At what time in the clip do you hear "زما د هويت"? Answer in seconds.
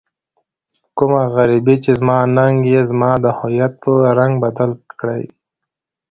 2.89-3.73